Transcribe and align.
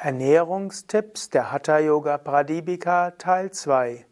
Ernährungstipps 0.00 1.28
der 1.28 1.50
Hatha 1.50 1.80
Yoga 1.80 2.18
Pradipika 2.18 3.10
Teil 3.18 3.50
2 3.50 4.06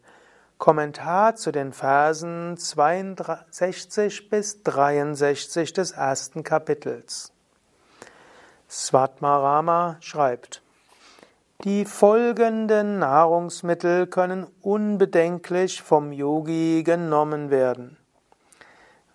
Kommentar 0.57 1.37
zu 1.37 1.53
den 1.53 1.71
Versen 1.71 2.57
62 2.57 4.29
bis 4.29 4.63
63 4.63 5.71
des 5.71 5.91
ersten 5.91 6.43
Kapitels 6.43 7.31
Svatmarama 8.69 9.95
schreibt 10.01 10.61
Die 11.63 11.85
folgenden 11.85 12.99
Nahrungsmittel 12.99 14.07
können 14.07 14.45
unbedenklich 14.61 15.81
vom 15.81 16.11
Yogi 16.11 16.83
genommen 16.83 17.49
werden. 17.49 17.95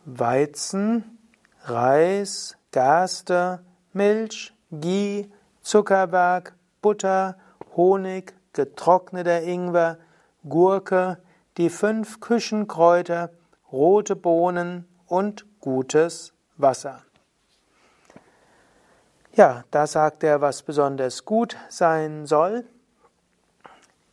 Weizen, 0.06 1.18
Reis, 1.64 2.56
Gerste, 2.70 3.60
Milch, 3.92 4.54
Ghee, 4.70 5.30
Zuckerberg, 5.60 6.54
Butter, 6.82 7.36
Honig, 7.76 8.34
getrockneter 8.52 9.42
Ingwer, 9.42 9.98
Gurke, 10.46 11.18
die 11.56 11.70
fünf 11.70 12.20
Küchenkräuter, 12.20 13.30
rote 13.70 14.16
Bohnen 14.16 14.86
und 15.06 15.46
gutes 15.60 16.34
Wasser. 16.56 17.02
Ja, 19.34 19.64
da 19.70 19.86
sagt 19.86 20.24
er, 20.24 20.42
was 20.42 20.62
besonders 20.62 21.24
gut 21.24 21.56
sein 21.70 22.26
soll. 22.26 22.64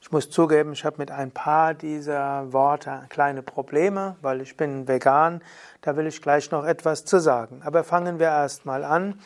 Ich 0.01 0.11
muss 0.11 0.29
zugeben, 0.29 0.71
ich 0.71 0.85
habe 0.85 0.97
mit 0.97 1.11
ein 1.11 1.31
paar 1.31 1.73
dieser 1.73 2.53
Worte 2.53 3.05
kleine 3.09 3.41
Probleme, 3.43 4.15
weil 4.21 4.41
ich 4.41 4.55
bin 4.55 4.87
vegan. 4.87 5.41
Da 5.81 5.97
will 5.97 6.07
ich 6.07 6.21
gleich 6.21 6.51
noch 6.51 6.63
etwas 6.63 7.03
zu 7.03 7.19
sagen. 7.19 7.61
Aber 7.65 7.83
fangen 7.83 8.17
wir 8.17 8.27
erstmal 8.27 8.85
an. 8.85 9.19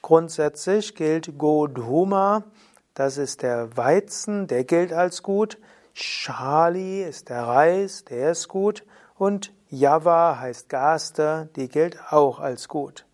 Grundsätzlich 0.00 0.94
gilt 0.94 1.38
Godhuma 1.38 2.44
das 2.94 3.16
ist 3.16 3.42
der 3.42 3.76
Weizen, 3.76 4.46
der 4.46 4.64
gilt 4.64 4.92
als 4.92 5.22
gut. 5.22 5.58
Shali 5.94 7.02
ist 7.02 7.28
der 7.28 7.42
Reis, 7.44 8.04
der 8.04 8.32
ist 8.32 8.48
gut. 8.48 8.84
Und 9.16 9.52
Java 9.68 10.38
heißt 10.38 10.68
Gaster, 10.68 11.48
die 11.56 11.68
gilt 11.68 12.12
auch 12.12 12.38
als 12.38 12.68
gut. 12.68 13.06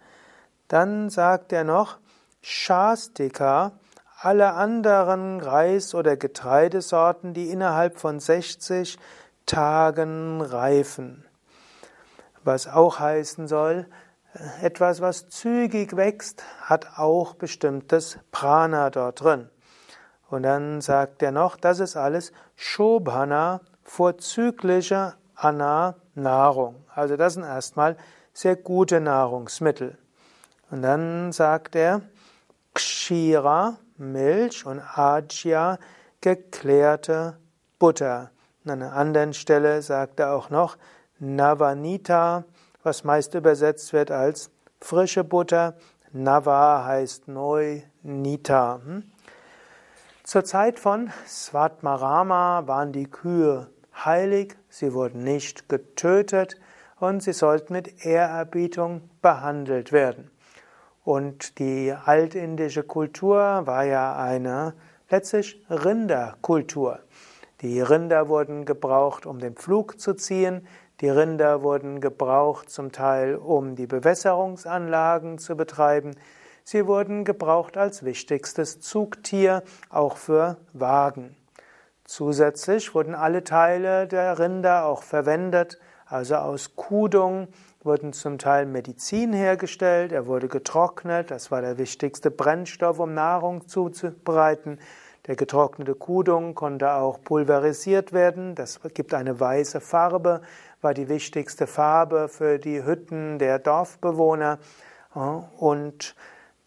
Dann 0.67 1.11
sagt 1.11 1.53
er 1.53 1.65
noch 1.65 1.99
Shastika, 2.41 3.73
alle 4.21 4.55
anderen 4.55 5.41
Reis- 5.41 5.95
oder 5.95 6.17
Getreidesorten, 6.17 7.34
die 7.34 7.51
innerhalb 7.51 7.99
von 7.99 8.19
60 8.19 8.99
Tagen 9.47 10.41
reifen. 10.41 11.25
Was 12.43 12.67
auch 12.67 12.99
heißen 12.99 13.47
soll, 13.47 13.87
etwas, 14.61 15.01
was 15.01 15.29
zügig 15.29 15.97
wächst, 15.97 16.43
hat 16.62 16.99
auch 16.99 17.34
bestimmtes 17.34 18.19
Prana 18.31 18.91
dort 18.91 19.23
drin. 19.23 19.49
Und 20.31 20.43
dann 20.43 20.81
sagt 20.81 21.23
er 21.23 21.33
noch, 21.33 21.57
das 21.57 21.81
ist 21.81 21.97
alles 21.97 22.33
Shobhana, 22.55 23.61
vorzügliche 23.83 25.15
Anna 25.34 25.97
Nahrung. 26.15 26.84
Also 26.95 27.17
das 27.17 27.34
sind 27.34 27.45
erstmal 27.45 27.97
sehr 28.33 28.56
gute 28.56 29.01
Nahrungsmittel. 29.01 29.97
Und 30.71 30.83
dann 30.83 31.33
sagt 31.33 31.75
er 31.77 32.03
Kshira, 32.75 33.79
Milch 33.97 34.67
und 34.67 34.81
Ajya, 34.81 35.79
geklärte 36.21 37.39
Butter. 37.79 38.31
Und 38.65 38.71
an 38.73 38.83
einer 38.83 38.93
anderen 38.93 39.33
Stelle 39.33 39.81
sagt 39.83 40.21
er 40.21 40.34
auch 40.34 40.51
noch 40.51 40.77
Navanita, 41.19 42.45
was 42.83 43.03
meist 43.03 43.34
übersetzt 43.34 43.93
wird 43.93 44.11
als 44.11 44.51
frische 44.81 45.25
Butter. 45.25 45.75
Nava 46.12 46.84
heißt 46.84 47.29
neu, 47.29 47.83
Nita. 48.03 48.81
Hm? 48.84 49.11
Zur 50.29 50.45
Zeit 50.45 50.79
von 50.79 51.11
Svatmarama 51.27 52.65
waren 52.67 52.93
die 52.93 53.11
Kühe 53.11 53.69
heilig, 54.05 54.56
sie 54.69 54.93
wurden 54.93 55.25
nicht 55.25 55.71
getötet 55.71 56.61
und 57.00 57.22
sie 57.22 57.33
sollten 57.33 57.72
mit 57.72 58.05
Ehrerbietung 58.05 59.09
behandelt 59.22 59.91
werden. 59.91 60.31
Und 61.03 61.59
die 61.59 61.94
altindische 62.05 62.83
Kultur 62.83 63.39
war 63.39 63.84
ja 63.84 64.16
eine 64.16 64.75
letztlich 65.09 65.65
Rinderkultur. 65.71 66.99
Die 67.62 67.81
Rinder 67.81 68.28
wurden 68.28 68.66
gebraucht, 68.66 69.25
um 69.25 69.39
den 69.39 69.55
Pflug 69.55 69.99
zu 69.99 70.12
ziehen, 70.12 70.66
die 71.00 71.09
Rinder 71.09 71.62
wurden 71.62 72.03
gebraucht 72.03 72.69
zum 72.69 72.93
Teil, 72.93 73.34
um 73.34 73.77
die 73.77 73.87
Bewässerungsanlagen 73.87 75.39
zu 75.39 75.56
betreiben, 75.56 76.16
Sie 76.71 76.87
wurden 76.87 77.25
gebraucht 77.25 77.79
als 77.79 78.05
wichtigstes 78.05 78.79
Zugtier, 78.83 79.62
auch 79.89 80.19
für 80.19 80.59
Wagen. 80.75 81.34
Zusätzlich 82.05 82.95
wurden 82.95 83.15
alle 83.15 83.43
Teile 83.43 84.06
der 84.06 84.39
Rinder 84.39 84.84
auch 84.84 85.03
verwendet, 85.03 85.78
also 86.05 86.34
aus 86.34 86.77
Kudung 86.77 87.49
wurden 87.83 88.12
zum 88.12 88.37
Teil 88.37 88.67
Medizin 88.67 89.33
hergestellt, 89.33 90.12
er 90.12 90.27
wurde 90.27 90.49
getrocknet, 90.49 91.31
das 91.31 91.51
war 91.51 91.62
der 91.62 91.78
wichtigste 91.78 92.31
Brennstoff, 92.31 92.99
um 92.99 93.15
Nahrung 93.15 93.67
zuzubereiten. 93.67 94.78
Der 95.27 95.37
getrocknete 95.37 95.95
Kudung 95.95 96.55
konnte 96.55 96.93
auch 96.93 97.23
pulverisiert 97.23 98.12
werden, 98.12 98.55
das 98.55 98.78
gibt 98.93 99.15
eine 99.15 99.41
weiße 99.41 99.81
Farbe, 99.81 100.43
war 100.83 100.93
die 100.93 101.09
wichtigste 101.09 101.67
Farbe 101.67 102.28
für 102.28 102.59
die 102.59 102.84
Hütten 102.84 103.39
der 103.39 103.59
Dorfbewohner 103.59 104.59
und 105.57 106.15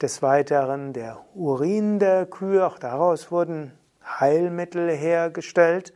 des 0.02 0.22
Weiteren 0.22 0.94
der 0.94 1.24
Urin 1.36 2.00
der 2.00 2.26
Kühe, 2.26 2.66
auch 2.66 2.80
daraus 2.80 3.32
wurden 3.32 3.72
Heilmittel 4.04 4.90
hergestellt 4.90 5.94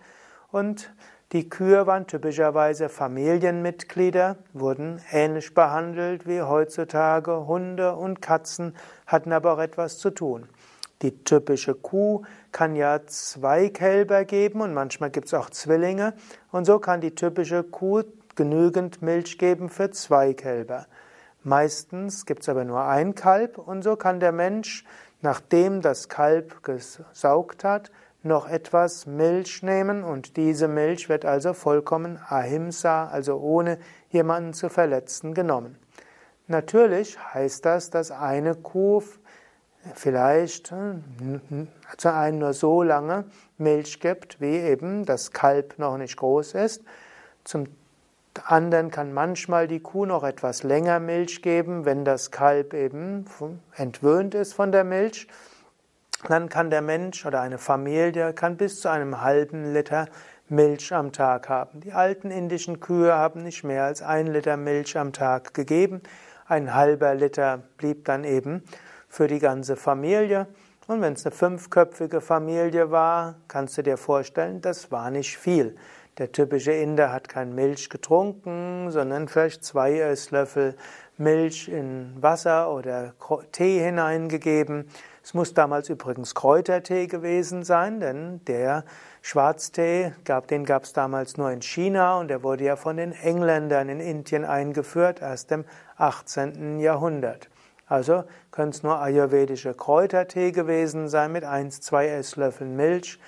und 0.51 0.93
die 1.31 1.49
Kühe 1.49 1.87
waren 1.87 2.05
typischerweise 2.05 2.87
Familienmitglieder, 2.87 4.37
wurden 4.53 5.01
ähnlich 5.11 5.53
behandelt 5.55 6.27
wie 6.27 6.41
heutzutage 6.41 7.47
Hunde 7.47 7.95
und 7.95 8.21
Katzen, 8.21 8.75
hatten 9.07 9.33
aber 9.33 9.53
auch 9.53 9.59
etwas 9.59 9.97
zu 9.97 10.11
tun. 10.11 10.47
Die 11.01 11.23
typische 11.23 11.73
Kuh 11.73 12.21
kann 12.51 12.75
ja 12.75 13.05
zwei 13.07 13.69
Kälber 13.69 14.23
geben 14.23 14.61
und 14.61 14.73
manchmal 14.73 15.09
gibt 15.09 15.27
es 15.27 15.33
auch 15.33 15.49
Zwillinge 15.49 16.13
und 16.51 16.65
so 16.65 16.79
kann 16.79 17.01
die 17.01 17.15
typische 17.15 17.63
Kuh 17.63 18.03
genügend 18.35 19.01
Milch 19.01 19.37
geben 19.37 19.69
für 19.69 19.89
zwei 19.89 20.33
Kälber. 20.33 20.85
Meistens 21.45 22.25
gibt 22.25 22.41
es 22.41 22.49
aber 22.49 22.65
nur 22.65 22.81
ein 22.85 23.13
Kalb 23.13 23.59
und 23.59 23.83
so 23.83 23.95
kann 23.95 24.19
der 24.19 24.31
Mensch, 24.31 24.83
nachdem 25.21 25.81
das 25.81 26.09
Kalb 26.09 26.63
gesaugt 26.63 27.63
hat, 27.63 27.91
noch 28.23 28.49
etwas 28.49 29.05
Milch 29.05 29.61
nehmen 29.61 30.03
und 30.03 30.37
diese 30.37 30.67
Milch 30.67 31.07
wird 31.07 31.23
also 31.23 31.53
vollkommen 31.53 32.19
ahimsa, 32.29 33.05
also 33.09 33.37
ohne 33.37 33.77
jemanden 34.09 34.53
zu 34.53 34.69
verletzen, 34.69 35.35
genommen. 35.35 35.77
Natürlich 36.47 37.19
heißt 37.19 37.63
das, 37.63 37.91
dass 37.91 38.09
eine 38.09 38.55
Kuh 38.55 39.03
vielleicht 39.93 40.71
hm, 40.71 41.67
zu 41.97 42.11
einem 42.11 42.39
nur 42.39 42.53
so 42.53 42.81
lange 42.81 43.25
Milch 43.59 43.99
gibt, 43.99 44.41
wie 44.41 44.57
eben 44.57 45.05
das 45.05 45.31
Kalb 45.31 45.77
noch 45.77 45.99
nicht 45.99 46.17
groß 46.17 46.55
ist. 46.55 46.81
Zum 47.43 47.67
anderen 48.43 48.91
kann 48.91 49.13
manchmal 49.13 49.67
die 49.67 49.79
Kuh 49.79 50.05
noch 50.05 50.23
etwas 50.23 50.63
länger 50.63 50.99
Milch 50.99 51.41
geben, 51.41 51.85
wenn 51.85 52.05
das 52.05 52.31
Kalb 52.31 52.73
eben 52.73 53.25
entwöhnt 53.75 54.35
ist 54.35 54.53
von 54.53 54.71
der 54.71 54.83
Milch. 54.83 55.27
Dann 56.27 56.49
kann 56.49 56.69
der 56.69 56.81
Mensch 56.81 57.25
oder 57.25 57.41
eine 57.41 57.57
Familie 57.57 58.33
kann 58.33 58.57
bis 58.57 58.81
zu 58.81 58.89
einem 58.89 59.21
halben 59.21 59.73
Liter 59.73 60.07
Milch 60.47 60.93
am 60.93 61.11
Tag 61.11 61.49
haben. 61.49 61.81
Die 61.81 61.93
alten 61.93 62.29
indischen 62.31 62.79
Kühe 62.79 63.13
haben 63.13 63.43
nicht 63.43 63.63
mehr 63.63 63.85
als 63.85 64.01
ein 64.01 64.27
Liter 64.27 64.57
Milch 64.57 64.97
am 64.97 65.13
Tag 65.13 65.53
gegeben. 65.53 66.01
Ein 66.47 66.73
halber 66.73 67.15
Liter 67.15 67.63
blieb 67.77 68.05
dann 68.05 68.23
eben 68.23 68.63
für 69.07 69.27
die 69.27 69.39
ganze 69.39 69.75
Familie. 69.75 70.47
Und 70.87 71.01
wenn 71.01 71.13
es 71.13 71.25
eine 71.25 71.33
fünfköpfige 71.33 72.21
Familie 72.21 72.91
war, 72.91 73.35
kannst 73.47 73.77
du 73.77 73.81
dir 73.81 73.97
vorstellen, 73.97 74.61
das 74.61 74.91
war 74.91 75.09
nicht 75.09 75.37
viel. 75.37 75.75
Der 76.17 76.31
typische 76.31 76.71
Inder 76.71 77.11
hat 77.11 77.27
kein 77.27 77.53
Milch 77.55 77.89
getrunken, 77.89 78.89
sondern 78.89 79.27
vielleicht 79.27 79.65
zwei 79.65 79.99
Esslöffel 79.99 80.75
Milch 81.17 81.67
in 81.67 82.13
Wasser 82.21 82.71
oder 82.71 83.13
Tee 83.51 83.83
hineingegeben. 83.83 84.87
Es 85.21 85.33
muss 85.33 85.53
damals 85.53 85.89
übrigens 85.89 86.33
Kräutertee 86.33 87.07
gewesen 87.07 87.63
sein, 87.63 87.99
denn 87.99 88.39
der 88.45 88.85
Schwarztee, 89.21 90.13
gab, 90.23 90.47
den 90.47 90.63
gab 90.63 90.85
es 90.85 90.93
damals 90.93 91.35
nur 91.35 91.51
in 91.51 91.61
China 91.61 92.17
und 92.17 92.29
der 92.29 92.43
wurde 92.43 92.63
ja 92.63 92.77
von 92.77 92.95
den 92.95 93.11
Engländern 93.11 93.89
in 93.89 93.99
Indien 93.99 94.45
eingeführt, 94.45 95.21
erst 95.21 95.51
im 95.51 95.65
18. 95.97 96.79
Jahrhundert. 96.79 97.49
Also 97.87 98.23
können 98.51 98.71
es 98.71 98.83
nur 98.83 98.99
ayurvedische 98.99 99.73
Kräutertee 99.73 100.51
gewesen 100.51 101.09
sein 101.09 101.33
mit 101.33 101.43
1, 101.43 101.81
2 101.81 102.07
Esslöffeln 102.07 102.75
Milch. 102.75 103.19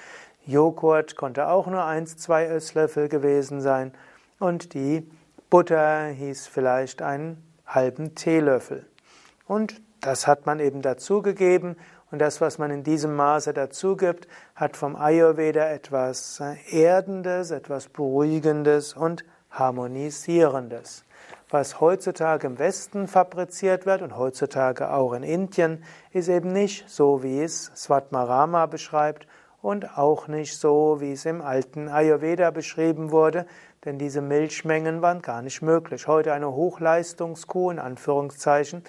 Joghurt 0.47 1.15
konnte 1.15 1.49
auch 1.49 1.67
nur 1.67 1.83
eins, 1.83 2.17
zwei 2.17 2.45
Esslöffel 2.45 3.09
gewesen 3.09 3.61
sein 3.61 3.91
und 4.39 4.73
die 4.73 5.07
Butter 5.49 6.07
hieß 6.07 6.47
vielleicht 6.47 7.01
einen 7.01 7.43
halben 7.65 8.15
Teelöffel. 8.15 8.85
Und 9.45 9.81
das 10.01 10.25
hat 10.25 10.45
man 10.45 10.59
eben 10.59 10.81
dazugegeben 10.81 11.75
Und 12.09 12.19
das, 12.19 12.39
was 12.39 12.57
man 12.57 12.71
in 12.71 12.83
diesem 12.83 13.15
Maße 13.15 13.53
dazu 13.53 13.97
gibt, 13.97 14.27
hat 14.55 14.77
vom 14.77 14.95
Ayurveda 14.95 15.69
etwas 15.69 16.41
Erdendes, 16.71 17.51
etwas 17.51 17.89
Beruhigendes 17.89 18.93
und 18.93 19.25
Harmonisierendes. 19.51 21.03
Was 21.49 21.81
heutzutage 21.81 22.47
im 22.47 22.59
Westen 22.59 23.07
fabriziert 23.07 23.85
wird 23.85 24.01
und 24.01 24.17
heutzutage 24.17 24.91
auch 24.91 25.13
in 25.13 25.23
Indien, 25.23 25.83
ist 26.11 26.29
eben 26.29 26.53
nicht 26.53 26.89
so, 26.89 27.23
wie 27.23 27.41
es 27.41 27.71
Svatmarama 27.75 28.65
beschreibt 28.67 29.27
und 29.61 29.97
auch 29.97 30.27
nicht 30.27 30.57
so, 30.57 30.97
wie 30.99 31.13
es 31.13 31.25
im 31.25 31.41
alten 31.41 31.89
Ayurveda 31.89 32.51
beschrieben 32.51 33.11
wurde, 33.11 33.45
denn 33.85 33.97
diese 33.97 34.21
Milchmengen 34.21 35.01
waren 35.01 35.21
gar 35.21 35.41
nicht 35.41 35.61
möglich. 35.61 36.07
Heute 36.07 36.33
eine 36.33 36.51
Hochleistungskuh, 36.51 37.71
in 37.71 37.79
Anführungszeichen, 37.79 38.83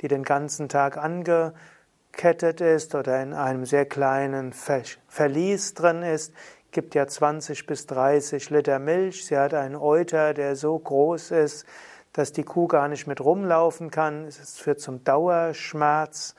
die 0.00 0.08
den 0.08 0.22
ganzen 0.22 0.68
Tag 0.68 0.96
angekettet 0.96 2.60
ist 2.60 2.94
oder 2.94 3.22
in 3.22 3.32
einem 3.32 3.64
sehr 3.64 3.86
kleinen 3.86 4.52
Verlies 4.52 5.74
drin 5.74 6.02
ist, 6.02 6.32
gibt 6.74 6.94
ja 6.94 7.06
20 7.06 7.66
bis 7.66 7.86
30 7.86 8.50
Liter 8.50 8.78
Milch. 8.78 9.26
Sie 9.26 9.38
hat 9.38 9.54
einen 9.54 9.76
Euter, 9.76 10.34
der 10.34 10.56
so 10.56 10.76
groß 10.78 11.30
ist, 11.30 11.66
dass 12.12 12.32
die 12.32 12.42
Kuh 12.42 12.66
gar 12.66 12.88
nicht 12.88 13.06
mit 13.06 13.20
rumlaufen 13.20 13.90
kann. 13.90 14.24
Es 14.24 14.58
führt 14.58 14.80
zum 14.80 15.04
Dauerschmerz. 15.04 16.34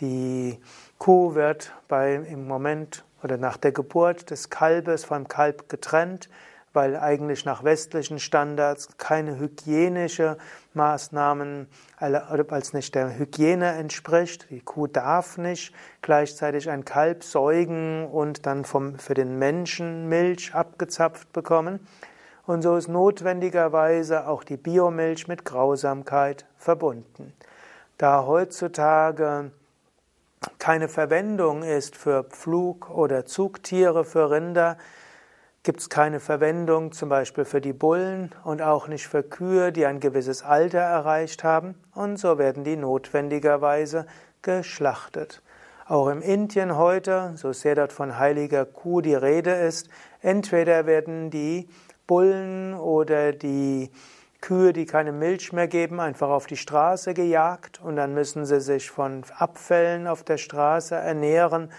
Die 0.00 0.58
Kuh 0.98 1.34
wird 1.34 1.72
bei, 1.88 2.14
im 2.14 2.46
Moment 2.46 3.04
oder 3.24 3.38
nach 3.38 3.56
der 3.56 3.72
Geburt 3.72 4.30
des 4.30 4.50
Kalbes 4.50 5.04
vom 5.04 5.26
Kalb 5.26 5.68
getrennt 5.68 6.28
weil 6.74 6.96
eigentlich 6.96 7.44
nach 7.44 7.62
westlichen 7.62 8.18
Standards 8.18 8.88
keine 8.98 9.38
hygienische 9.38 10.36
Maßnahmen, 10.74 11.68
als 11.98 12.72
nicht 12.74 12.94
der 12.96 13.16
Hygiene 13.16 13.74
entspricht. 13.74 14.50
Die 14.50 14.60
Kuh 14.60 14.88
darf 14.88 15.38
nicht 15.38 15.72
gleichzeitig 16.02 16.68
ein 16.68 16.84
Kalb 16.84 17.22
säugen 17.22 18.06
und 18.06 18.44
dann 18.44 18.64
vom, 18.64 18.98
für 18.98 19.14
den 19.14 19.38
Menschen 19.38 20.08
Milch 20.08 20.52
abgezapft 20.52 21.32
bekommen. 21.32 21.86
Und 22.44 22.62
so 22.62 22.76
ist 22.76 22.88
notwendigerweise 22.88 24.26
auch 24.26 24.42
die 24.42 24.58
Biomilch 24.58 25.28
mit 25.28 25.44
Grausamkeit 25.44 26.44
verbunden. 26.58 27.32
Da 27.96 28.26
heutzutage 28.26 29.52
keine 30.58 30.88
Verwendung 30.88 31.62
ist 31.62 31.96
für 31.96 32.24
Pflug- 32.24 32.90
oder 32.90 33.26
Zugtiere 33.26 34.04
für 34.04 34.30
Rinder, 34.30 34.78
gibt 35.62 35.80
es 35.80 35.88
keine 35.88 36.20
Verwendung 36.20 36.92
zum 36.92 37.08
Beispiel 37.08 37.44
für 37.44 37.60
die 37.60 37.72
Bullen 37.72 38.30
und 38.44 38.60
auch 38.60 38.86
nicht 38.86 39.08
für 39.08 39.22
Kühe, 39.22 39.72
die 39.72 39.86
ein 39.86 39.98
gewisses 39.98 40.42
Alter 40.42 40.80
erreicht 40.80 41.42
haben, 41.42 41.74
und 41.94 42.18
so 42.18 42.38
werden 42.38 42.64
die 42.64 42.76
notwendigerweise 42.76 44.06
geschlachtet. 44.42 45.42
Auch 45.86 46.08
im 46.08 46.22
Indien 46.22 46.76
heute, 46.76 47.32
so 47.36 47.52
sehr 47.52 47.74
dort 47.74 47.92
von 47.92 48.18
heiliger 48.18 48.64
Kuh 48.64 49.00
die 49.00 49.14
Rede 49.14 49.52
ist, 49.52 49.88
entweder 50.20 50.86
werden 50.86 51.30
die 51.30 51.68
Bullen 52.06 52.74
oder 52.74 53.32
die 53.32 53.90
Kühe, 54.44 54.74
die 54.74 54.84
keine 54.84 55.10
Milch 55.10 55.54
mehr 55.54 55.68
geben, 55.68 56.00
einfach 56.00 56.28
auf 56.28 56.46
die 56.46 56.58
Straße 56.58 57.14
gejagt 57.14 57.80
und 57.82 57.96
dann 57.96 58.12
müssen 58.12 58.44
sie 58.44 58.60
sich 58.60 58.90
von 58.90 59.22
Abfällen 59.38 60.06
auf 60.06 60.22
der 60.22 60.36
Straße 60.36 60.94
ernähren 60.94 61.72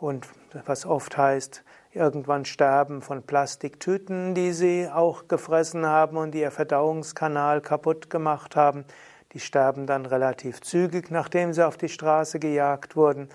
und 0.00 0.26
was 0.66 0.84
oft 0.84 1.16
heißt, 1.16 1.62
irgendwann 1.92 2.44
sterben 2.44 3.02
von 3.02 3.22
Plastiktüten, 3.22 4.34
die 4.34 4.52
sie 4.52 4.88
auch 4.92 5.28
gefressen 5.28 5.86
haben 5.86 6.16
und 6.16 6.32
die 6.32 6.40
ihr 6.40 6.50
Verdauungskanal 6.50 7.60
kaputt 7.60 8.10
gemacht 8.10 8.56
haben. 8.56 8.84
Die 9.32 9.40
sterben 9.40 9.86
dann 9.86 10.04
relativ 10.04 10.60
zügig, 10.60 11.12
nachdem 11.12 11.52
sie 11.52 11.64
auf 11.64 11.76
die 11.76 11.88
Straße 11.88 12.40
gejagt 12.40 12.96
wurden. 12.96 13.28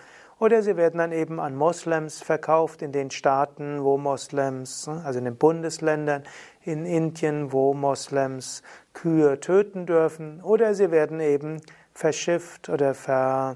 Oder 0.44 0.62
sie 0.62 0.75
werden 0.75 0.98
dann 0.98 1.13
eben 1.13 1.40
an 1.40 1.56
Moslems 1.56 2.22
verkauft 2.22 2.81
in 2.81 2.92
den 2.92 3.12
Staaten, 3.12 3.81
wo 3.81 3.98
Moslems, 3.98 4.90
also 4.90 5.18
in 5.19 5.24
den 5.24 5.38
Bundesländern, 5.38 6.24
in 6.63 6.86
Indien, 6.86 7.54
wo 7.54 7.74
Moslems 7.74 8.62
Kühe 8.92 9.40
töten 9.40 9.86
dürfen. 9.86 10.42
Oder 10.42 10.75
sie 10.75 10.92
werden 10.92 11.22
eben 11.22 11.62
verschifft 11.94 12.68
oder 12.68 12.94
ver 12.94 13.56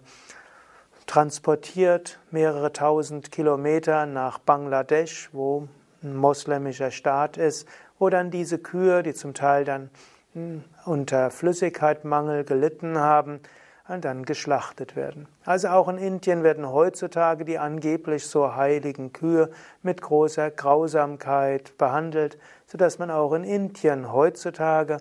transportiert 1.07 2.21
mehrere 2.31 2.71
tausend 2.71 3.33
Kilometer 3.33 4.05
nach 4.05 4.37
Bangladesch, 4.37 5.27
wo 5.33 5.67
ein 6.01 6.15
moslemischer 6.15 6.91
Staat 6.91 7.35
ist, 7.35 7.67
wo 7.99 8.09
dann 8.09 8.31
diese 8.31 8.59
Kühe, 8.59 9.03
die 9.03 9.13
zum 9.13 9.33
Teil 9.33 9.65
dann 9.65 9.89
hm, 10.31 10.63
unter 10.85 11.31
Flüssigkeitmangel 11.31 12.45
gelitten 12.45 12.97
haben, 12.97 13.41
dann 13.87 14.25
geschlachtet 14.25 14.95
werden. 14.95 15.27
Also 15.45 15.69
auch 15.69 15.87
in 15.87 15.97
Indien 15.97 16.43
werden 16.43 16.69
heutzutage 16.69 17.45
die 17.45 17.57
angeblich 17.57 18.27
so 18.27 18.55
heiligen 18.55 19.13
Kühe 19.13 19.49
mit 19.81 20.01
großer 20.01 20.51
Grausamkeit 20.51 21.77
behandelt, 21.77 22.37
sodass 22.65 22.99
man 22.99 23.09
auch 23.11 23.33
in 23.33 23.43
Indien 23.43 24.11
heutzutage 24.11 24.97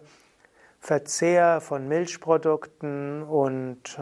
Verzehr 0.78 1.60
von 1.60 1.88
Milchprodukten 1.88 3.24
und 3.24 3.98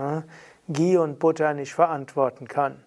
Ghee 0.69 0.97
und 0.99 1.19
Butter 1.19 1.55
nicht 1.55 1.75
verantworten 1.75 2.47
kann. 2.47 2.85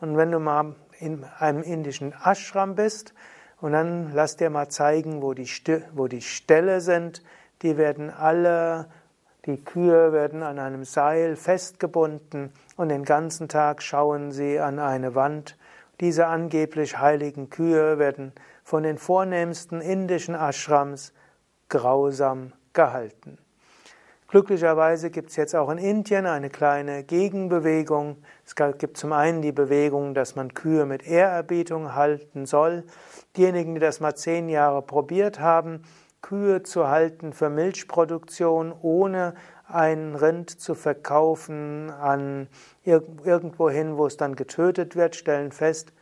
Und 0.00 0.16
wenn 0.16 0.32
du 0.32 0.40
mal 0.40 0.74
in 0.98 1.24
einem 1.38 1.62
indischen 1.62 2.12
Ashram 2.24 2.74
bist 2.74 3.14
und 3.60 3.72
dann 3.72 4.12
lass 4.12 4.36
dir 4.36 4.50
mal 4.50 4.68
zeigen, 4.68 5.22
wo 5.22 5.32
die, 5.32 5.48
wo 5.92 6.08
die 6.08 6.22
Ställe 6.22 6.80
sind, 6.80 7.22
die 7.62 7.76
werden 7.76 8.10
alle, 8.10 8.88
die 9.46 9.62
Kühe 9.62 10.12
werden 10.12 10.42
an 10.42 10.58
einem 10.58 10.84
Seil 10.84 11.36
festgebunden 11.36 12.52
und 12.76 12.88
den 12.88 13.04
ganzen 13.04 13.48
Tag 13.48 13.80
schauen 13.80 14.32
sie 14.32 14.58
an 14.58 14.78
eine 14.78 15.14
Wand. 15.14 15.56
Diese 16.00 16.26
angeblich 16.26 16.98
heiligen 16.98 17.48
Kühe 17.48 17.98
werden 17.98 18.32
von 18.64 18.82
den 18.82 18.98
vornehmsten 18.98 19.80
indischen 19.80 20.34
Ashrams 20.34 21.12
grausam 21.68 22.52
gehalten. 22.72 23.38
Glücklicherweise 24.28 25.10
gibt 25.10 25.30
es 25.30 25.36
jetzt 25.36 25.54
auch 25.54 25.70
in 25.70 25.78
Indien 25.78 26.26
eine 26.26 26.50
kleine 26.50 27.04
Gegenbewegung. 27.04 28.16
Es 28.44 28.56
gibt 28.56 28.96
zum 28.96 29.12
einen 29.12 29.40
die 29.40 29.52
Bewegung, 29.52 30.14
dass 30.14 30.34
man 30.34 30.52
Kühe 30.52 30.84
mit 30.84 31.06
Ehrerbietung 31.06 31.94
halten 31.94 32.44
soll. 32.44 32.82
Diejenigen, 33.36 33.74
die 33.74 33.80
das 33.80 34.00
mal 34.00 34.16
zehn 34.16 34.48
Jahre 34.48 34.82
probiert 34.82 35.38
haben, 35.38 35.82
Kühe 36.22 36.62
zu 36.62 36.88
halten 36.88 37.32
für 37.32 37.50
Milchproduktion, 37.50 38.74
ohne 38.82 39.34
ein 39.68 40.14
Rind 40.14 40.50
zu 40.60 40.74
verkaufen 40.74 41.90
an 41.90 42.48
irgendwo 42.84 43.70
hin, 43.70 43.96
wo 43.96 44.06
es 44.06 44.16
dann 44.16 44.36
getötet 44.36 44.96
wird, 44.96 45.16
stellen 45.16 45.52
fest, 45.52 45.92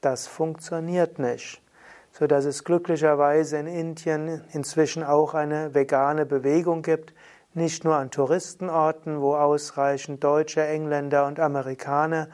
das 0.00 0.26
funktioniert 0.26 1.18
nicht. 1.18 1.62
So 2.10 2.26
dass 2.26 2.44
es 2.44 2.64
glücklicherweise 2.64 3.58
in 3.58 3.66
Indien 3.66 4.44
inzwischen 4.52 5.02
auch 5.02 5.34
eine 5.34 5.74
vegane 5.74 6.26
Bewegung 6.26 6.82
gibt, 6.82 7.14
nicht 7.54 7.84
nur 7.84 7.96
an 7.96 8.10
Touristenorten, 8.10 9.20
wo 9.20 9.34
ausreichend 9.34 10.22
Deutsche, 10.24 10.64
Engländer 10.66 11.26
und 11.26 11.38
Amerikaner 11.38 12.28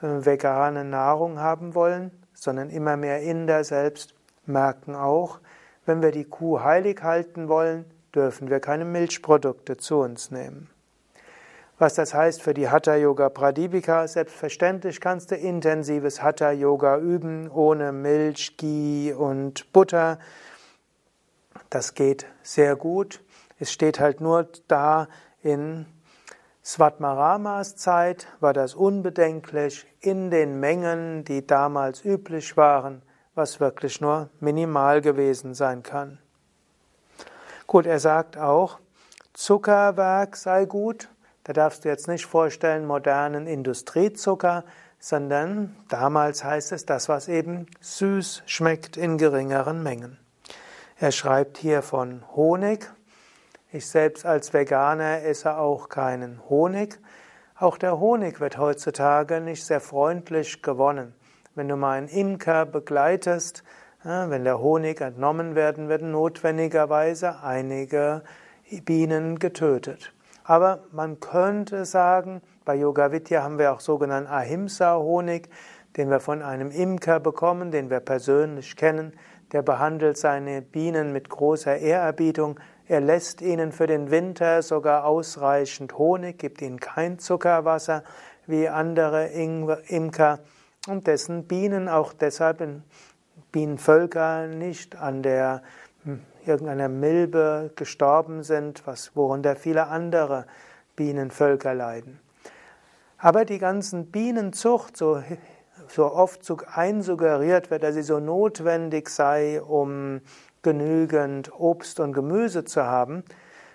äh, 0.00 0.06
vegane 0.06 0.84
Nahrung 0.84 1.38
haben 1.38 1.74
wollen, 1.74 2.10
sondern 2.32 2.70
immer 2.70 2.96
mehr 2.96 3.22
Inder 3.22 3.64
selbst 3.64 4.14
merken 4.46 4.94
auch, 4.94 5.40
wenn 5.86 6.02
wir 6.02 6.10
die 6.10 6.24
Kuh 6.24 6.60
heilig 6.60 7.02
halten 7.02 7.48
wollen, 7.48 7.84
dürfen 8.14 8.50
wir 8.50 8.60
keine 8.60 8.84
Milchprodukte 8.84 9.76
zu 9.76 9.98
uns 9.98 10.30
nehmen. 10.30 10.70
Was 11.78 11.94
das 11.94 12.14
heißt 12.14 12.40
für 12.40 12.54
die 12.54 12.68
Hatha 12.68 12.94
Yoga 12.94 13.28
Pradipika, 13.28 14.06
selbstverständlich 14.06 15.00
kannst 15.00 15.32
du 15.32 15.34
intensives 15.34 16.22
Hatha 16.22 16.52
Yoga 16.52 16.98
üben, 16.98 17.50
ohne 17.50 17.90
Milch, 17.90 18.56
Ghee 18.56 19.12
und 19.12 19.72
Butter. 19.72 20.20
Das 21.70 21.94
geht 21.94 22.26
sehr 22.42 22.76
gut. 22.76 23.20
Es 23.58 23.72
steht 23.72 23.98
halt 23.98 24.20
nur 24.20 24.48
da, 24.68 25.08
in 25.42 25.86
Svatmaramas 26.64 27.76
Zeit 27.76 28.26
war 28.40 28.52
das 28.52 28.74
unbedenklich 28.74 29.86
in 30.00 30.30
den 30.30 30.60
Mengen, 30.60 31.24
die 31.24 31.46
damals 31.46 32.04
üblich 32.04 32.56
waren, 32.56 33.02
was 33.34 33.60
wirklich 33.60 34.00
nur 34.00 34.28
minimal 34.40 35.00
gewesen 35.00 35.54
sein 35.54 35.82
kann. 35.82 36.18
Gut, 37.66 37.86
er 37.86 37.98
sagt 37.98 38.36
auch, 38.36 38.78
Zuckerwerk 39.32 40.36
sei 40.36 40.64
gut. 40.64 41.08
Da 41.42 41.52
darfst 41.52 41.84
du 41.84 41.88
jetzt 41.88 42.08
nicht 42.08 42.24
vorstellen 42.24 42.86
modernen 42.86 43.46
Industriezucker, 43.46 44.64
sondern 44.98 45.76
damals 45.88 46.44
heißt 46.44 46.72
es 46.72 46.86
das, 46.86 47.08
was 47.08 47.28
eben 47.28 47.66
süß 47.80 48.42
schmeckt 48.46 48.96
in 48.96 49.18
geringeren 49.18 49.82
Mengen. 49.82 50.18
Er 50.98 51.12
schreibt 51.12 51.58
hier 51.58 51.82
von 51.82 52.22
Honig, 52.34 52.90
ich 53.72 53.88
selbst 53.88 54.24
als 54.24 54.52
Veganer 54.52 55.22
esse 55.22 55.56
auch 55.56 55.88
keinen 55.88 56.40
Honig. 56.48 57.00
Auch 57.58 57.76
der 57.76 57.98
Honig 57.98 58.38
wird 58.38 58.56
heutzutage 58.56 59.40
nicht 59.40 59.66
sehr 59.66 59.80
freundlich 59.80 60.62
gewonnen. 60.62 61.12
Wenn 61.56 61.68
du 61.68 61.76
mal 61.76 61.98
einen 61.98 62.08
Imker 62.08 62.66
begleitest, 62.66 63.62
wenn 64.02 64.42
der 64.42 64.58
Honig 64.58 65.00
entnommen 65.00 65.54
werden, 65.54 65.88
werden 65.88 66.10
notwendigerweise 66.10 67.44
einige 67.44 68.22
Bienen 68.84 69.38
getötet. 69.38 70.12
Aber 70.42 70.80
man 70.90 71.20
könnte 71.20 71.84
sagen, 71.84 72.42
bei 72.64 72.74
Yoga 72.74 73.12
Vidya 73.12 73.44
haben 73.44 73.58
wir 73.58 73.72
auch 73.72 73.78
sogenannten 73.78 74.28
Ahimsa-Honig, 74.28 75.48
den 75.96 76.10
wir 76.10 76.18
von 76.18 76.42
einem 76.42 76.72
Imker 76.72 77.20
bekommen, 77.20 77.70
den 77.70 77.88
wir 77.88 78.00
persönlich 78.00 78.74
kennen. 78.74 79.12
Der 79.52 79.62
behandelt 79.62 80.18
seine 80.18 80.60
Bienen 80.60 81.12
mit 81.12 81.28
großer 81.28 81.76
Ehrerbietung. 81.76 82.58
Er 82.88 83.00
lässt 83.00 83.40
ihnen 83.40 83.70
für 83.70 83.86
den 83.86 84.10
Winter 84.10 84.60
sogar 84.62 85.04
ausreichend 85.04 85.96
Honig, 85.98 86.36
gibt 86.38 86.60
ihnen 86.62 86.80
kein 86.80 87.20
Zuckerwasser 87.20 88.02
wie 88.46 88.68
andere 88.68 89.28
Imker 89.28 90.40
und 90.86 91.06
dessen 91.06 91.44
Bienen 91.44 91.88
auch 91.88 92.12
deshalb 92.12 92.60
in 92.60 92.82
Bienenvölker 93.52 94.46
nicht 94.46 94.96
an 94.96 95.22
der 95.22 95.62
hm, 96.04 96.20
irgendeiner 96.44 96.88
Milbe 96.88 97.70
gestorben 97.76 98.42
sind, 98.42 98.86
was, 98.86 99.16
worunter 99.16 99.56
viele 99.56 99.86
andere 99.86 100.46
Bienenvölker 100.96 101.74
leiden. 101.74 102.20
Aber 103.18 103.44
die 103.44 103.58
ganzen 103.58 104.10
Bienenzucht, 104.10 104.96
so, 104.96 105.22
so 105.88 106.12
oft 106.12 106.42
einsuggeriert 106.74 107.70
wird, 107.70 107.82
dass 107.82 107.94
sie 107.94 108.02
so 108.02 108.20
notwendig 108.20 109.08
sei, 109.08 109.62
um 109.62 110.20
genügend 110.62 111.52
Obst 111.58 112.00
und 112.00 112.12
Gemüse 112.12 112.64
zu 112.64 112.84
haben, 112.84 113.24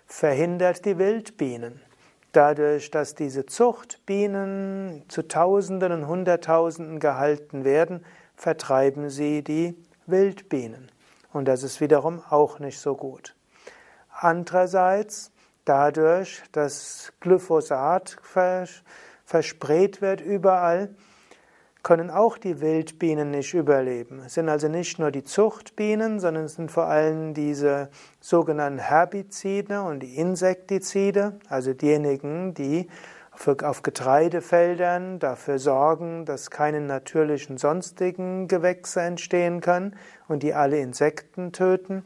verhindert 0.06 0.86
die 0.86 0.98
Wildbienen. 0.98 1.82
Dadurch, 2.40 2.90
dass 2.90 3.16
diese 3.16 3.46
Zuchtbienen 3.46 5.04
zu 5.10 5.28
Tausenden 5.28 5.92
und 5.92 6.08
Hunderttausenden 6.08 7.02
gehalten 7.02 7.66
werden, 7.66 8.06
vertreiben 8.38 9.10
sie 9.10 9.44
die 9.44 9.76
Wildbienen. 10.06 10.90
Und 11.34 11.50
das 11.50 11.64
ist 11.64 11.82
wiederum 11.82 12.24
auch 12.30 12.60
nicht 12.60 12.80
so 12.80 12.96
gut. 12.96 13.36
Andererseits, 14.10 15.34
dadurch, 15.66 16.42
dass 16.54 17.12
Glyphosat 17.20 18.16
versprayt 19.26 20.02
wird 20.02 20.22
überall, 20.22 20.96
können 21.82 22.10
auch 22.10 22.38
die 22.38 22.60
Wildbienen 22.60 23.32
nicht 23.32 23.54
überleben. 23.54 24.22
Es 24.26 24.34
sind 24.34 24.50
also 24.50 24.68
nicht 24.68 25.00
nur 25.00 25.12
die 25.12 25.24
Zuchtbienen, 25.24 26.20
sondern 26.20 26.46
es 26.46 26.56
sind 26.56 26.72
vor 26.72 26.86
allem 26.86 27.34
diese 27.34 27.90
sogenannten 28.20 28.80
Herbizide 28.80 29.82
und 29.82 30.02
die 30.02 30.16
Insektizide, 30.16 31.40
also 31.48 31.74
diejenigen, 31.74 32.54
die 32.54 32.90
auf 33.64 33.84
Getreidefeldern 33.84 35.20
dafür 35.20 35.60
sorgen, 35.60 36.26
dass 36.26 36.52
keine 36.52 36.82
natürlichen 36.82 37.58
sonstigen 37.58 38.50
Gewächse 38.50 39.02
entstehen 39.02 39.62
können 39.62 39.96
und 40.28 40.44
die 40.44 40.54
alle 40.54 40.80
Insekten 40.80 41.54
töten. 41.54 42.04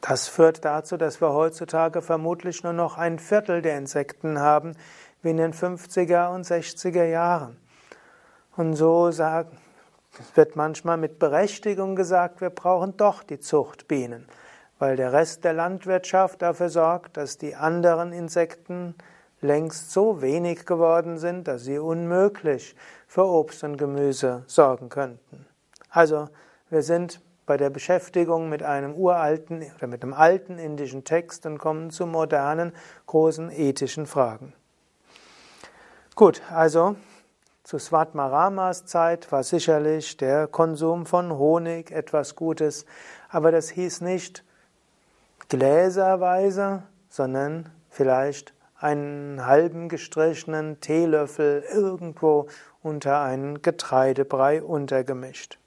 Das 0.00 0.26
führt 0.26 0.64
dazu, 0.64 0.96
dass 0.96 1.20
wir 1.20 1.32
heutzutage 1.32 2.02
vermutlich 2.02 2.64
nur 2.64 2.72
noch 2.72 2.98
ein 2.98 3.20
Viertel 3.20 3.62
der 3.62 3.78
Insekten 3.78 4.40
haben, 4.40 4.72
wie 5.22 5.30
in 5.30 5.36
den 5.36 5.52
50er 5.52 6.34
und 6.34 6.44
60er 6.44 7.04
Jahren. 7.04 7.56
Und 8.56 8.74
so 8.74 9.10
sagen, 9.10 9.56
wird 10.34 10.56
manchmal 10.56 10.98
mit 10.98 11.18
Berechtigung 11.18 11.96
gesagt, 11.96 12.40
wir 12.40 12.50
brauchen 12.50 12.96
doch 12.96 13.22
die 13.22 13.40
Zuchtbienen, 13.40 14.26
weil 14.78 14.96
der 14.96 15.12
Rest 15.12 15.44
der 15.44 15.54
Landwirtschaft 15.54 16.42
dafür 16.42 16.68
sorgt, 16.68 17.16
dass 17.16 17.38
die 17.38 17.54
anderen 17.54 18.12
Insekten 18.12 18.94
längst 19.40 19.90
so 19.90 20.22
wenig 20.22 20.66
geworden 20.66 21.18
sind, 21.18 21.48
dass 21.48 21.62
sie 21.64 21.78
unmöglich 21.78 22.76
für 23.06 23.26
Obst 23.26 23.64
und 23.64 23.76
Gemüse 23.76 24.44
sorgen 24.46 24.88
könnten. 24.88 25.46
Also 25.90 26.28
wir 26.70 26.82
sind 26.82 27.20
bei 27.44 27.56
der 27.56 27.70
Beschäftigung 27.70 28.48
mit 28.48 28.62
einem 28.62 28.94
uralten 28.94 29.64
oder 29.76 29.86
mit 29.86 30.02
einem 30.02 30.14
alten 30.14 30.58
indischen 30.58 31.04
Text 31.04 31.44
und 31.44 31.58
kommen 31.58 31.90
zu 31.90 32.06
modernen 32.06 32.72
großen 33.06 33.50
ethischen 33.50 34.06
Fragen. 34.06 34.52
Gut, 36.14 36.40
also 36.50 36.96
zu 37.72 37.78
Svatmaramas 37.78 38.84
Zeit 38.84 39.32
war 39.32 39.42
sicherlich 39.42 40.18
der 40.18 40.46
Konsum 40.46 41.06
von 41.06 41.38
Honig 41.38 41.90
etwas 41.90 42.36
Gutes, 42.36 42.84
aber 43.30 43.50
das 43.50 43.70
hieß 43.70 44.02
nicht 44.02 44.44
gläserweise, 45.48 46.82
sondern 47.08 47.70
vielleicht 47.88 48.52
einen 48.78 49.46
halben 49.46 49.88
gestrichenen 49.88 50.80
Teelöffel 50.80 51.64
irgendwo 51.72 52.46
unter 52.82 53.22
einen 53.22 53.62
Getreidebrei 53.62 54.62
untergemischt. 54.62 55.58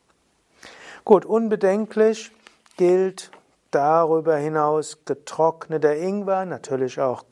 Gut, 1.05 1.25
unbedenklich 1.25 2.31
gilt 2.77 3.31
darüber 3.71 4.35
hinaus 4.37 4.99
getrockneter 5.05 5.95
Ingwer, 5.95 6.45
natürlich 6.45 7.01
auch, 7.01 7.25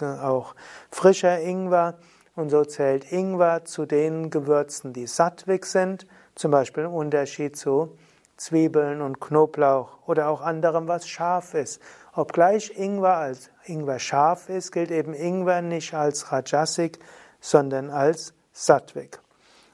auch 0.00 0.54
frischer 0.90 1.42
Ingwer, 1.42 1.98
und 2.36 2.50
so 2.50 2.64
zählt 2.64 3.10
Ingwer 3.12 3.64
zu 3.64 3.86
den 3.86 4.30
Gewürzen, 4.30 4.92
die 4.92 5.06
sattwig 5.06 5.66
sind, 5.66 6.06
zum 6.34 6.50
Beispiel 6.50 6.84
im 6.84 6.94
Unterschied 6.94 7.56
zu 7.56 7.96
Zwiebeln 8.36 9.00
und 9.00 9.20
Knoblauch 9.20 9.98
oder 10.06 10.28
auch 10.28 10.40
anderem, 10.40 10.88
was 10.88 11.08
scharf 11.08 11.54
ist. 11.54 11.80
Obgleich 12.14 12.76
Ingwer 12.76 13.16
als 13.16 13.50
Ingwer 13.64 13.98
scharf 13.98 14.48
ist, 14.48 14.72
gilt 14.72 14.90
eben 14.90 15.14
Ingwer 15.14 15.62
nicht 15.62 15.94
als 15.94 16.32
Rajasik, 16.32 16.98
sondern 17.40 17.90
als 17.90 18.34
Sattwig. 18.52 19.20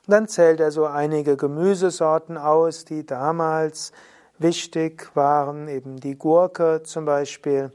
Dann 0.06 0.28
zählt 0.28 0.60
er 0.60 0.70
so 0.70 0.86
einige 0.86 1.36
Gemüsesorten 1.36 2.36
aus, 2.36 2.84
die 2.84 3.06
damals 3.06 3.92
wichtig 4.38 5.14
waren, 5.14 5.68
eben 5.68 6.00
die 6.00 6.16
Gurke 6.16 6.82
zum 6.82 7.04
Beispiel. 7.04 7.70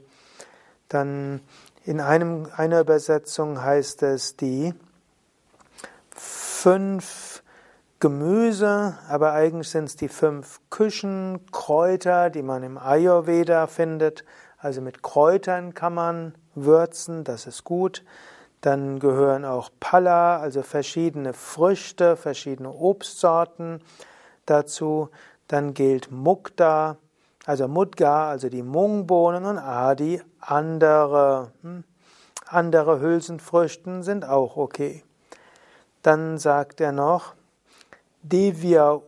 Dann 0.88 1.40
in 1.86 2.00
einem, 2.00 2.48
einer 2.56 2.80
Übersetzung 2.80 3.62
heißt 3.62 4.02
es 4.02 4.36
die 4.36 4.74
fünf 6.10 7.44
Gemüse, 8.00 8.98
aber 9.08 9.32
eigentlich 9.32 9.70
sind 9.70 9.84
es 9.84 9.94
die 9.94 10.08
fünf 10.08 10.60
Küchenkräuter, 10.70 12.30
die 12.30 12.42
man 12.42 12.64
im 12.64 12.76
Ayurveda 12.76 13.68
findet. 13.68 14.24
Also 14.58 14.80
mit 14.80 15.04
Kräutern 15.04 15.74
kann 15.74 15.94
man 15.94 16.34
würzen, 16.56 17.22
das 17.22 17.46
ist 17.46 17.62
gut. 17.62 18.04
Dann 18.62 18.98
gehören 18.98 19.44
auch 19.44 19.70
Pala, 19.78 20.38
also 20.38 20.62
verschiedene 20.62 21.34
Früchte, 21.34 22.16
verschiedene 22.16 22.72
Obstsorten 22.72 23.80
dazu. 24.44 25.08
Dann 25.46 25.72
gilt 25.72 26.10
Mukta, 26.10 26.96
also 27.44 27.68
Mudga, 27.68 28.28
also 28.28 28.48
die 28.48 28.64
Mungbohnen 28.64 29.44
und 29.44 29.58
Adi, 29.58 30.20
andere, 30.46 31.52
hm, 31.62 31.84
andere 32.46 33.00
Hülsenfrüchten 33.00 34.02
sind 34.02 34.24
auch 34.24 34.56
okay. 34.56 35.04
Dann 36.02 36.38
sagt 36.38 36.80
er 36.80 36.92
noch 36.92 37.34
Divya 38.22 39.00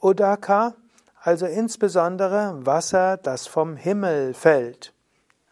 Udaka, 0.00 0.74
also 1.20 1.46
insbesondere 1.46 2.66
Wasser, 2.66 3.16
das 3.16 3.46
vom 3.46 3.76
Himmel 3.76 4.34
fällt. 4.34 4.92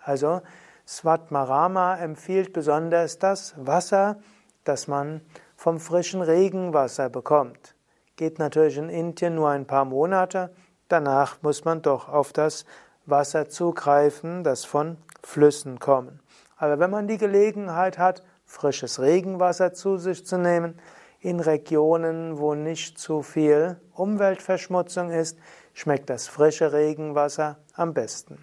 Also 0.03 0.43
Svatmarama 0.87 1.97
empfiehlt 1.97 2.53
besonders 2.53 3.19
das 3.19 3.55
Wasser, 3.57 4.19
das 4.65 4.89
man 4.89 5.21
vom 5.57 5.79
frischen 5.79 6.23
Regenwasser 6.23 7.09
bekommt. 7.09 7.75
Geht 8.17 8.39
natürlich 8.39 8.77
in 8.77 8.89
Indien 8.89 9.35
nur 9.35 9.51
ein 9.51 9.67
paar 9.67 9.85
Monate, 9.85 10.51
Danach 10.91 11.41
muss 11.43 11.65
man 11.65 11.83
doch 11.83 12.09
auf 12.09 12.33
das 12.33 12.65
Wasser 13.07 13.49
zugreifen, 13.49 14.43
das 14.43 14.65
von 14.65 14.97
Flüssen 15.23 15.79
kommt. 15.79 16.13
Aber 16.57 16.79
wenn 16.79 16.91
man 16.91 17.09
die 17.09 17.19
Gelegenheit 17.19 17.99
hat, 17.99 18.23
frisches 18.45 19.01
Regenwasser 19.01 19.73
zu 19.73 19.97
sich 19.97 20.27
zu 20.27 20.39
nehmen, 20.39 20.79
in 21.21 21.41
Regionen, 21.41 22.39
wo 22.39 22.55
nicht 22.55 22.99
zu 22.99 23.23
viel 23.23 23.81
Umweltverschmutzung 23.95 25.11
ist, 25.11 25.39
schmeckt 25.75 26.11
das 26.11 26.29
frische 26.29 26.73
Regenwasser 26.73 27.59
am 27.75 27.95
besten. 27.95 28.43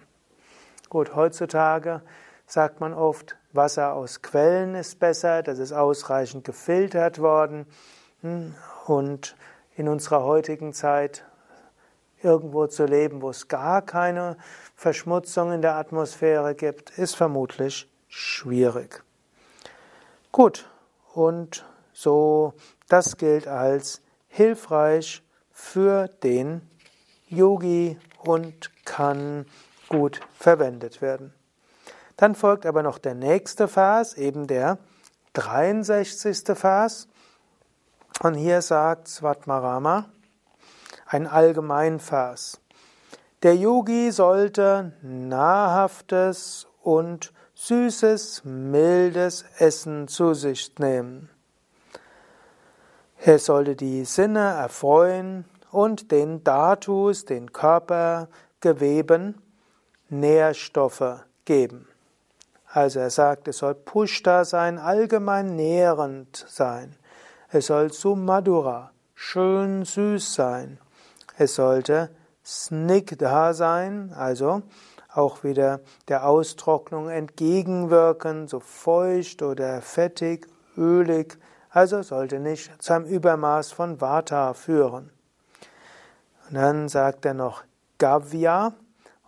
Gut, 0.88 1.14
heutzutage 1.14 2.02
sagt 2.46 2.80
man 2.80 2.94
oft, 2.94 3.36
Wasser 3.52 3.94
aus 3.94 4.22
Quellen 4.22 4.74
ist 4.74 4.98
besser, 4.98 5.42
das 5.42 5.58
ist 5.58 5.72
ausreichend 5.72 6.44
gefiltert 6.44 7.18
worden. 7.18 7.66
Hm, 8.20 8.54
und 8.86 9.36
in 9.76 9.88
unserer 9.88 10.24
heutigen 10.24 10.72
Zeit 10.72 11.24
irgendwo 12.22 12.66
zu 12.66 12.84
leben, 12.84 13.22
wo 13.22 13.30
es 13.30 13.48
gar 13.48 13.82
keine 13.82 14.36
Verschmutzung 14.74 15.52
in 15.52 15.62
der 15.62 15.76
Atmosphäre 15.76 16.54
gibt, 16.54 16.96
ist 16.98 17.16
vermutlich 17.16 17.88
schwierig. 18.08 19.02
Gut, 20.32 20.68
und 21.14 21.64
so, 21.92 22.54
das 22.88 23.16
gilt 23.16 23.48
als 23.48 24.02
hilfreich 24.28 25.22
für 25.50 26.08
den 26.08 26.62
Yogi 27.28 27.98
und 28.22 28.70
kann 28.84 29.46
gut 29.88 30.20
verwendet 30.38 31.02
werden. 31.02 31.34
Dann 32.16 32.34
folgt 32.34 32.66
aber 32.66 32.82
noch 32.82 32.98
der 32.98 33.14
nächste 33.14 33.68
Vers, 33.68 34.14
eben 34.14 34.46
der 34.46 34.78
63. 35.34 36.56
Vers. 36.56 37.08
Und 38.22 38.34
hier 38.34 38.62
sagt 38.62 39.08
Svatmarama, 39.08 40.08
ein 41.06 41.26
Allgemeinvers. 41.26 42.60
Der 43.42 43.56
Yogi 43.56 44.10
sollte 44.10 44.92
nahrhaftes 45.02 46.66
und 46.82 47.32
süßes, 47.54 48.42
mildes 48.44 49.44
Essen 49.58 50.08
zu 50.08 50.34
sich 50.34 50.78
nehmen. 50.78 51.30
Er 53.20 53.38
sollte 53.38 53.74
die 53.74 54.04
Sinne 54.04 54.40
erfreuen 54.40 55.44
und 55.70 56.12
den 56.12 56.44
Datus, 56.44 57.24
den 57.24 57.52
Körpergeweben, 57.52 59.42
Nährstoffe 60.08 61.24
geben. 61.44 61.88
Also 62.66 63.00
er 63.00 63.10
sagt, 63.10 63.48
es 63.48 63.58
soll 63.58 63.74
Pushta 63.74 64.44
sein, 64.44 64.78
allgemein 64.78 65.56
nährend 65.56 66.44
sein. 66.48 66.94
Es 67.50 67.66
soll 67.66 67.92
Sumadura, 67.92 68.92
schön 69.20 69.84
süß 69.84 70.32
sein. 70.32 70.78
Es 71.36 71.56
sollte 71.56 72.08
Snigdha 72.44 73.52
sein, 73.52 74.12
also 74.16 74.62
auch 75.12 75.42
wieder 75.42 75.80
der 76.06 76.24
Austrocknung 76.24 77.10
entgegenwirken, 77.10 78.46
so 78.46 78.60
feucht 78.60 79.42
oder 79.42 79.82
fettig, 79.82 80.46
ölig, 80.76 81.36
also 81.70 82.02
sollte 82.02 82.38
nicht 82.38 82.80
zu 82.80 82.92
einem 82.92 83.06
Übermaß 83.06 83.72
von 83.72 84.00
Vata 84.00 84.54
führen. 84.54 85.10
Und 86.48 86.54
dann 86.54 86.88
sagt 86.88 87.26
er 87.26 87.34
noch 87.34 87.64
Gavya, 87.98 88.72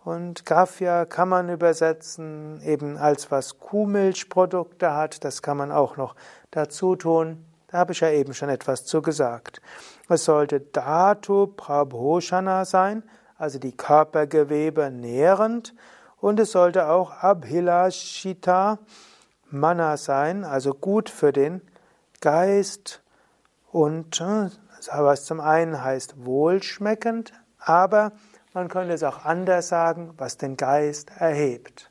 und 0.05 0.45
Gavya 0.45 1.03
kann 1.03 1.27
man 1.27 1.49
übersetzen 1.49 2.61
eben 2.63 2.97
als 2.97 3.29
was 3.29 3.59
Kuhmilchprodukte 3.59 4.93
hat, 4.93 5.25
das 5.25 5.41
kann 5.41 5.57
man 5.57 5.71
auch 5.73 5.97
noch 5.97 6.15
dazu 6.49 6.95
tun. 6.95 7.45
Da 7.71 7.77
habe 7.79 7.93
ich 7.93 8.01
ja 8.01 8.09
eben 8.09 8.33
schon 8.33 8.49
etwas 8.49 8.85
zu 8.85 9.01
gesagt. 9.01 9.61
Es 10.09 10.25
sollte 10.25 10.59
Dhatu 10.59 11.47
Prabhoshana 11.47 12.65
sein, 12.65 13.03
also 13.37 13.59
die 13.59 13.75
Körpergewebe 13.75 14.91
nährend, 14.91 15.73
und 16.17 16.39
es 16.39 16.51
sollte 16.51 16.87
auch 16.87 17.11
Abhilashita 17.11 18.77
Mana 19.49 19.97
sein, 19.97 20.43
also 20.43 20.73
gut 20.73 21.09
für 21.09 21.33
den 21.33 21.61
Geist 22.19 23.01
und 23.71 24.21
äh, 24.21 24.49
was 24.95 25.25
zum 25.25 25.39
einen 25.39 25.83
heißt 25.83 26.25
wohlschmeckend, 26.25 27.33
aber 27.57 28.11
man 28.53 28.67
könnte 28.67 28.93
es 28.93 29.03
auch 29.03 29.25
anders 29.25 29.69
sagen, 29.69 30.13
was 30.17 30.37
den 30.37 30.57
Geist 30.57 31.11
erhebt. 31.17 31.89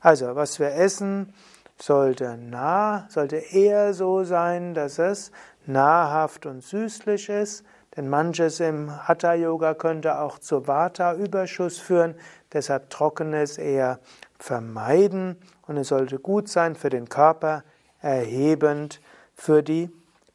Also, 0.00 0.34
was 0.36 0.58
wir 0.58 0.74
essen, 0.74 1.34
sollte 1.80 2.36
nah, 2.36 3.06
sollte 3.08 3.36
eher 3.36 3.94
so 3.94 4.24
sein, 4.24 4.74
dass 4.74 4.98
es 4.98 5.30
nahrhaft 5.66 6.46
und 6.46 6.62
süßlich 6.62 7.28
ist, 7.28 7.64
denn 7.96 8.08
manches 8.08 8.60
im 8.60 9.08
Hatha 9.08 9.34
Yoga 9.34 9.74
könnte 9.74 10.18
auch 10.20 10.38
zu 10.38 10.66
Vata 10.66 11.14
Überschuss 11.14 11.78
führen, 11.78 12.14
deshalb 12.52 12.90
trockenes 12.90 13.58
eher 13.58 14.00
vermeiden 14.38 15.36
und 15.66 15.76
es 15.76 15.88
sollte 15.88 16.18
gut 16.18 16.48
sein 16.48 16.74
für 16.74 16.90
den 16.90 17.08
Körper, 17.08 17.64
erhebend 18.00 19.00
für 19.34 19.62
die 19.62 19.90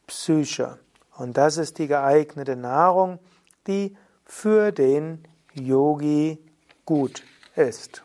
Psyche. 0.08 0.78
Und 1.16 1.38
das 1.38 1.58
ist 1.58 1.78
die 1.78 1.88
geeignete 1.88 2.56
Nahrung, 2.56 3.20
die 3.68 3.96
für 4.26 4.72
den 4.72 5.24
Yogi 5.54 6.40
gut 6.86 7.24
ist. 7.56 8.04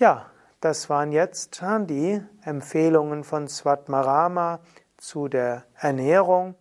Ja, 0.00 0.26
das 0.60 0.88
waren 0.88 1.10
jetzt 1.10 1.60
die 1.88 2.22
Empfehlungen 2.44 3.24
von 3.24 3.48
Swatmarama 3.48 4.60
zu 4.96 5.26
der 5.26 5.64
Ernährung, 5.74 6.54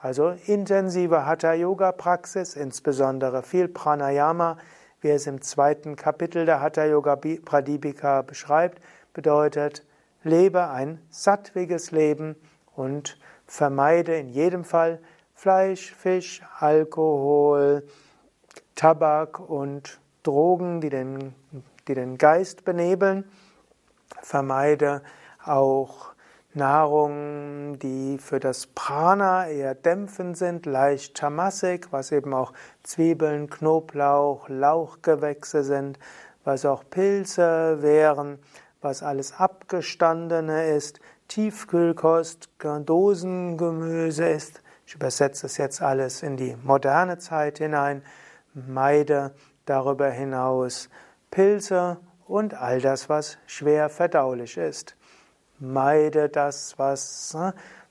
also 0.00 0.30
intensive 0.46 1.26
Hatha-Yoga-Praxis, 1.26 2.56
insbesondere 2.56 3.42
viel 3.42 3.68
Pranayama, 3.68 4.56
wie 5.02 5.10
es 5.10 5.26
im 5.26 5.42
zweiten 5.42 5.96
Kapitel 5.96 6.46
der 6.46 6.62
Hatha-Yoga 6.62 7.16
Pradipika 7.16 8.22
beschreibt, 8.22 8.82
bedeutet, 9.12 9.84
lebe 10.22 10.68
ein 10.70 11.02
sattwiges 11.10 11.90
Leben 11.90 12.36
und 12.74 13.18
vermeide 13.46 14.16
in 14.16 14.30
jedem 14.30 14.64
Fall 14.64 14.98
Fleisch, 15.34 15.94
Fisch, 15.94 16.40
Alkohol, 16.58 17.86
Tabak 18.76 19.40
und 19.40 20.00
Drogen, 20.22 20.80
die 20.80 20.88
den, 20.88 21.34
die 21.88 21.94
den 21.94 22.18
Geist 22.18 22.64
benebeln. 22.64 23.24
Vermeide 24.22 25.02
auch 25.44 26.14
Nahrung, 26.54 27.78
die 27.78 28.18
für 28.18 28.40
das 28.40 28.66
Prana 28.66 29.48
eher 29.48 29.74
dämpfend 29.74 30.36
sind, 30.36 30.66
leicht 30.66 31.16
tamassig, 31.16 31.88
was 31.90 32.12
eben 32.12 32.34
auch 32.34 32.52
Zwiebeln, 32.82 33.48
Knoblauch, 33.50 34.48
Lauchgewächse 34.48 35.62
sind, 35.62 35.98
was 36.44 36.64
auch 36.64 36.84
Pilze 36.88 37.82
wären, 37.82 38.38
was 38.80 39.02
alles 39.02 39.38
abgestandene 39.38 40.74
ist, 40.74 41.00
Tiefkühlkost, 41.28 42.48
Dosengemüse 42.58 44.26
ist, 44.28 44.62
ich 44.86 44.94
übersetze 44.94 45.46
es 45.46 45.58
jetzt 45.58 45.82
alles 45.82 46.22
in 46.22 46.38
die 46.38 46.56
moderne 46.64 47.18
Zeit 47.18 47.58
hinein, 47.58 48.02
meide 48.54 49.34
darüber 49.66 50.08
hinaus 50.08 50.88
Pilze 51.30 51.98
und 52.26 52.54
all 52.54 52.80
das, 52.80 53.08
was 53.08 53.38
schwer 53.46 53.88
verdaulich 53.88 54.56
ist. 54.56 54.96
Meide 55.58 56.28
das, 56.28 56.78
was, 56.78 57.36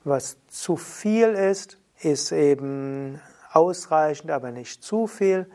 was 0.04 0.38
zu 0.48 0.76
viel 0.76 1.28
ist, 1.28 1.78
ist 2.00 2.32
eben 2.32 3.20
ausreichend, 3.52 4.30
aber 4.30 4.50
nicht 4.50 4.82
zu 4.82 5.06
viel. 5.06 5.50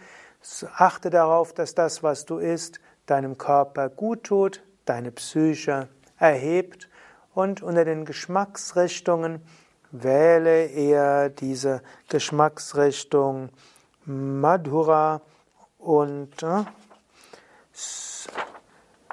Achte 0.75 1.09
darauf, 1.09 1.53
dass 1.53 1.73
das, 1.73 2.03
was 2.03 2.25
du 2.25 2.37
isst, 2.37 2.79
deinem 3.05 3.37
Körper 3.37 3.89
gut 3.89 4.25
tut, 4.25 4.63
deine 4.85 5.11
Psyche 5.11 5.87
erhebt 6.17 6.89
und 7.33 7.61
unter 7.63 7.85
den 7.85 8.05
Geschmacksrichtungen 8.05 9.41
wähle 9.91 10.65
eher 10.65 11.29
diese 11.29 11.81
Geschmacksrichtung 12.09 13.49
Madhura 14.05 15.21
und 15.77 16.43
äh, 16.43 16.63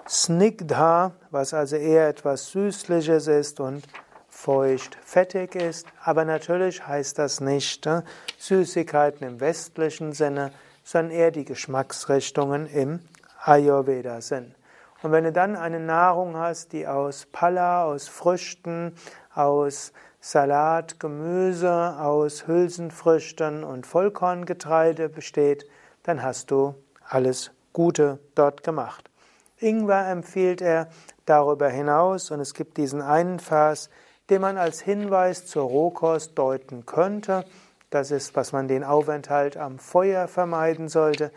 Snigdha, 0.08 1.12
was 1.30 1.54
also 1.54 1.76
eher 1.76 2.08
etwas 2.08 2.50
Süßliches 2.50 3.26
ist 3.28 3.60
und 3.60 3.84
feucht 4.28 4.98
fettig 5.04 5.54
ist. 5.54 5.86
Aber 6.02 6.24
natürlich 6.24 6.86
heißt 6.86 7.18
das 7.18 7.40
nicht 7.40 7.86
äh, 7.86 8.02
Süßigkeiten 8.38 9.26
im 9.26 9.40
westlichen 9.40 10.12
Sinne, 10.12 10.52
sondern 10.82 11.12
eher 11.12 11.30
die 11.30 11.44
Geschmacksrichtungen 11.44 12.66
im 12.66 13.00
Ayurveda 13.44 14.20
sind. 14.20 14.54
Und 15.02 15.12
wenn 15.12 15.24
du 15.24 15.32
dann 15.32 15.56
eine 15.56 15.80
Nahrung 15.80 16.36
hast, 16.36 16.72
die 16.72 16.86
aus 16.86 17.26
Pala, 17.30 17.84
aus 17.84 18.08
Früchten, 18.08 18.94
aus 19.34 19.92
Salat, 20.20 21.00
Gemüse 21.00 21.96
aus 21.98 22.46
Hülsenfrüchten 22.46 23.64
und 23.64 23.86
Vollkorngetreide 23.86 25.08
besteht, 25.08 25.66
dann 26.02 26.22
hast 26.22 26.50
du 26.50 26.74
alles 27.08 27.52
Gute 27.72 28.18
dort 28.34 28.62
gemacht. 28.62 29.10
Ingwer 29.58 30.08
empfiehlt 30.08 30.62
er 30.62 30.88
darüber 31.26 31.68
hinaus 31.68 32.30
und 32.30 32.40
es 32.40 32.54
gibt 32.54 32.76
diesen 32.76 33.02
einen 33.02 33.38
Vers, 33.38 33.90
den 34.30 34.40
man 34.40 34.56
als 34.56 34.80
Hinweis 34.80 35.46
zur 35.46 35.64
Rohkost 35.64 36.38
deuten 36.38 36.86
könnte. 36.86 37.44
Das 37.90 38.10
ist, 38.10 38.36
was 38.36 38.52
man 38.52 38.68
den 38.68 38.84
Aufenthalt 38.84 39.56
am 39.56 39.78
Feuer 39.78 40.28
vermeiden 40.28 40.88
sollte. 40.88 41.32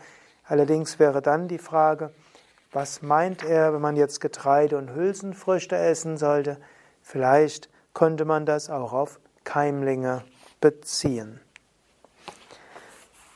Allerdings 0.46 0.98
wäre 0.98 1.20
dann 1.20 1.48
die 1.48 1.58
Frage, 1.58 2.12
was 2.72 3.02
meint 3.02 3.44
er, 3.44 3.72
wenn 3.72 3.80
man 3.80 3.96
jetzt 3.96 4.20
Getreide 4.20 4.78
und 4.78 4.94
Hülsenfrüchte 4.94 5.76
essen 5.76 6.16
sollte? 6.16 6.58
Vielleicht 7.02 7.68
könnte 7.92 8.24
man 8.24 8.46
das 8.46 8.70
auch 8.70 8.92
auf 8.92 9.20
Keimlinge 9.44 10.24
beziehen. 10.60 11.40